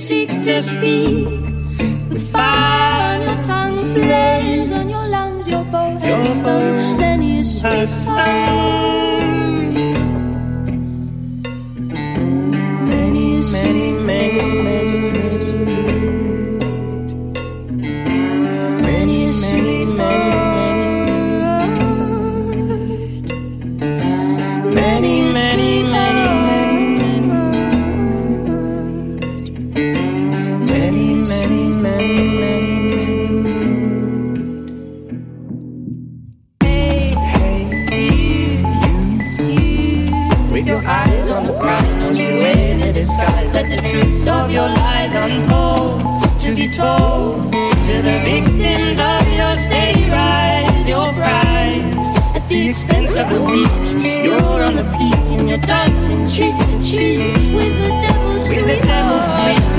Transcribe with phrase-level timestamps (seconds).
[0.00, 1.28] seek to speak.
[2.08, 7.44] With fire on your tongue, flames on your lungs, your bow has stung many a
[7.44, 7.90] sweet
[12.90, 14.89] Many a sweet many, many
[43.72, 46.00] of your lies unfold.
[46.40, 53.14] To be told to the victims of your state rise your prize at the expense
[53.14, 57.90] of the weak you're on the peak and you're dancing cheek to cheek with the
[58.00, 59.69] devil's sweetheart the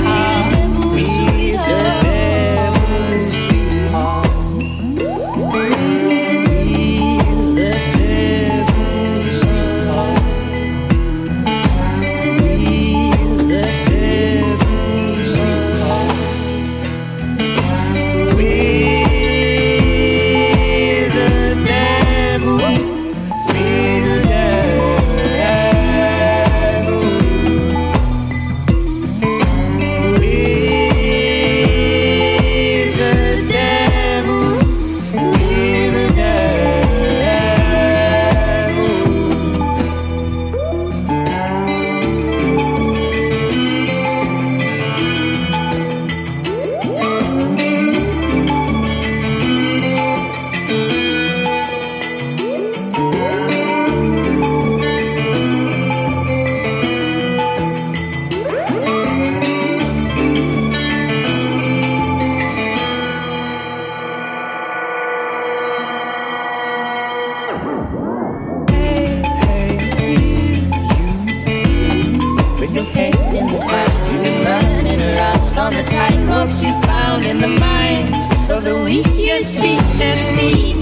[73.34, 74.08] in the clouds.
[74.08, 78.82] You've been running around on the tight ropes you found in the minds of the
[78.84, 79.06] weak.
[79.06, 80.74] You see just me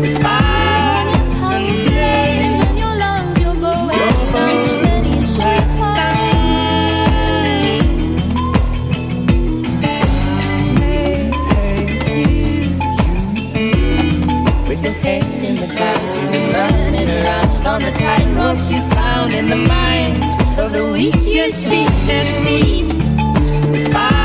[0.00, 4.82] with fire and tongue flames in your lungs, your bow and stone.
[4.82, 5.66] Many a sweet
[14.68, 18.80] With your head in the clouds, you've been running around on the tight ropes you
[18.90, 22.84] found in the mines of the week, You see, just me
[23.70, 24.19] with fire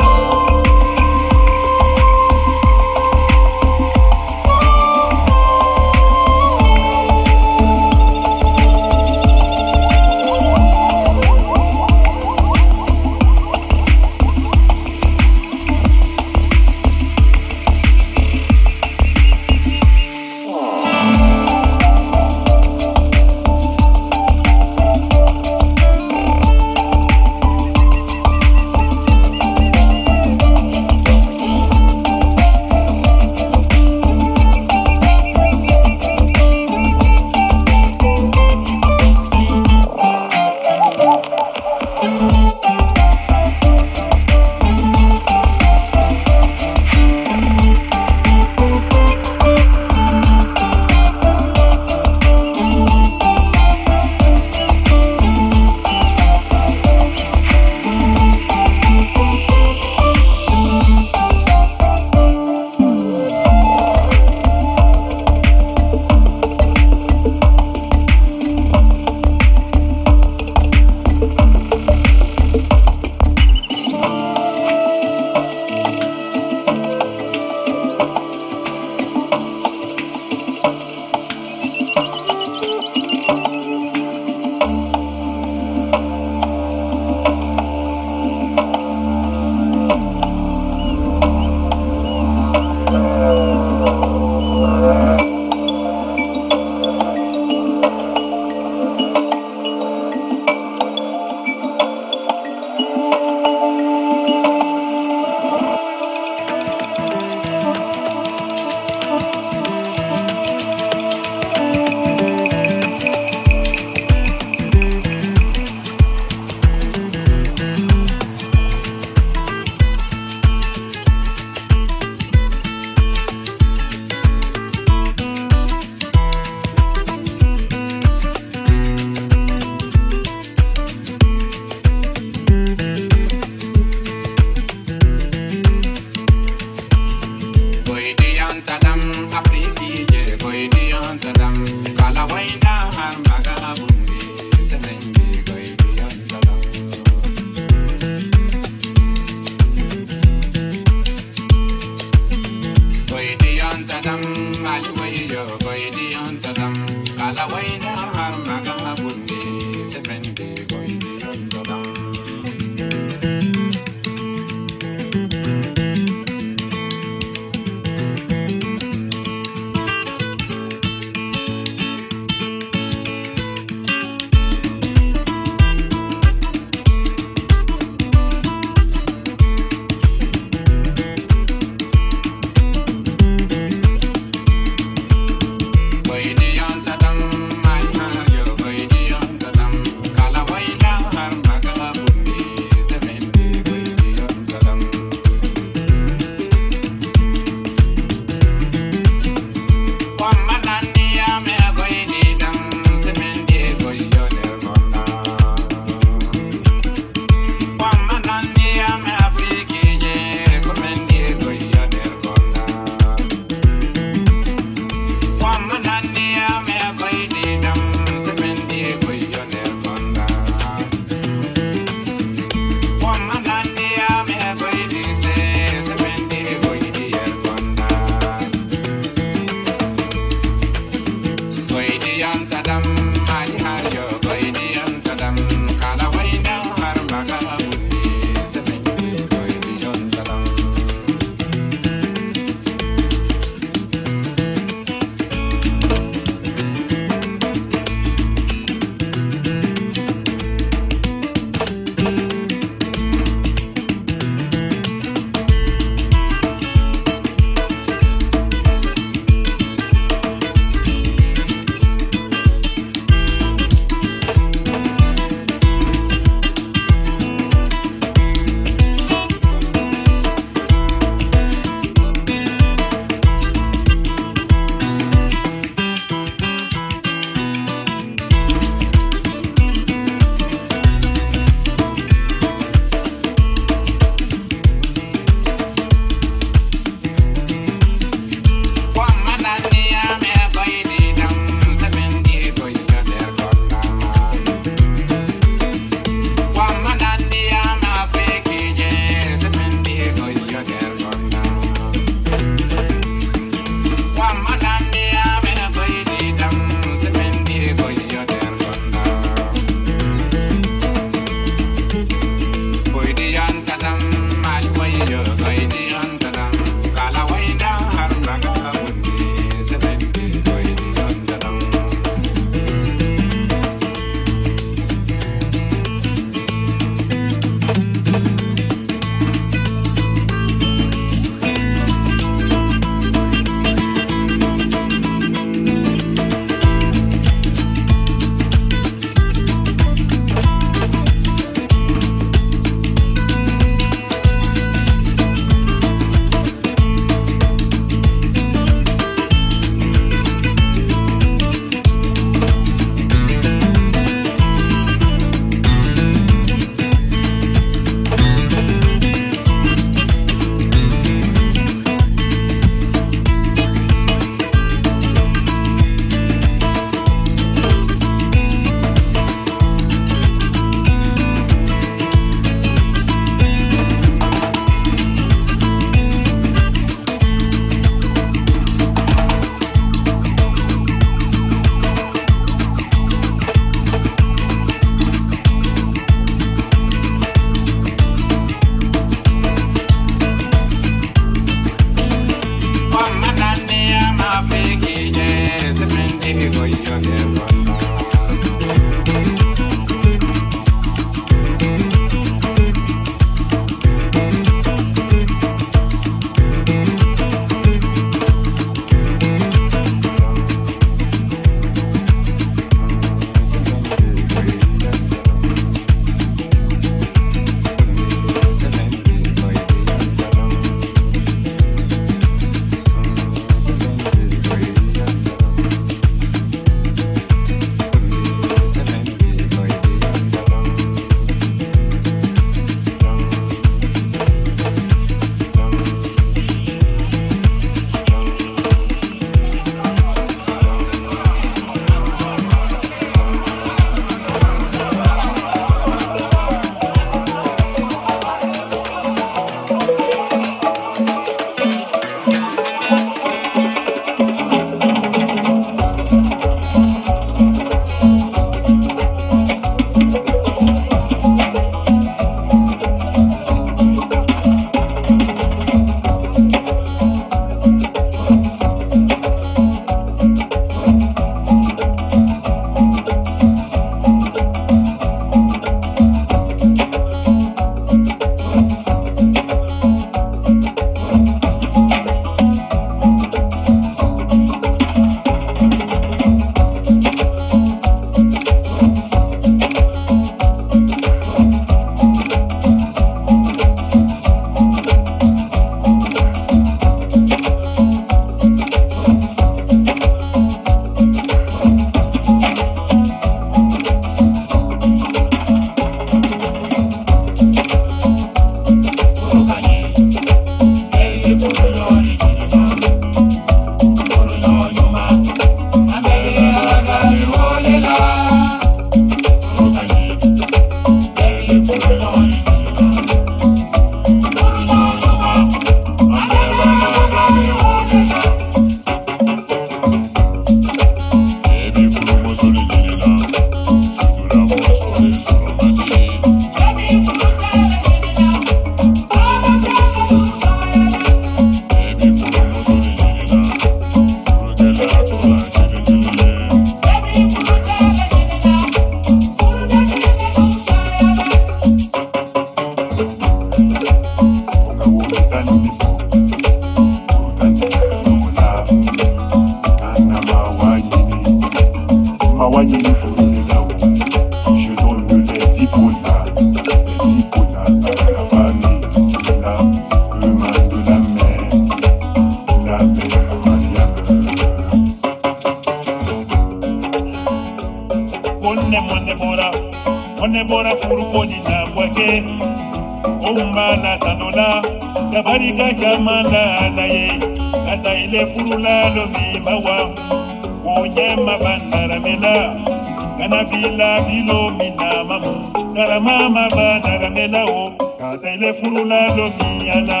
[593.78, 595.34] la bilo mina mamu
[595.74, 600.00] dara mama ba dara mela o kata tele furu la lo mi ala.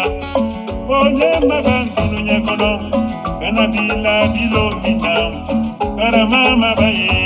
[0.88, 2.70] O nye maba ntunu nye kono
[3.40, 5.14] kana bila bilo mina.
[5.96, 7.23] Dara mama ba ye.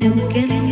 [0.00, 0.67] and we're getting